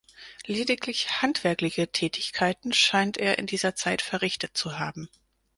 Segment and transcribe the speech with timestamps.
[0.47, 5.09] Lediglich handwerkliche Tätigkeiten scheint er in dieser Zeit verrichtet zu haben.